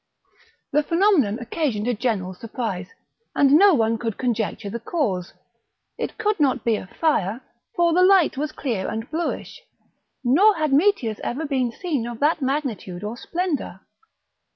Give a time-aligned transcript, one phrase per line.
[0.71, 2.89] The phenomenon occasioned a general surprise,
[3.35, 5.31] and no one could conjecture the cause;
[5.95, 7.41] it could not be a fire,
[7.75, 9.61] for the light was clear and bluish,
[10.23, 13.81] nor had meteors ever been seen of that magnitude or splendour.